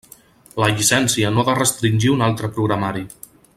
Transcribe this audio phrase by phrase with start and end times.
[0.63, 3.07] La llicència no ha de restringir un altre programari.